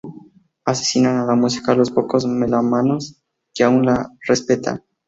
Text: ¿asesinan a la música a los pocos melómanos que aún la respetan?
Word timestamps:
¿asesinan 0.65 1.17
a 1.19 1.25
la 1.27 1.35
música 1.35 1.73
a 1.73 1.75
los 1.75 1.91
pocos 1.91 2.25
melómanos 2.25 3.21
que 3.53 3.63
aún 3.63 3.85
la 3.85 4.09
respetan? 4.27 4.83